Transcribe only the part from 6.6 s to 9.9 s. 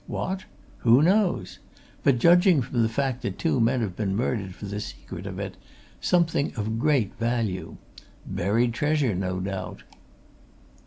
great value. Buried treasure, no doubt."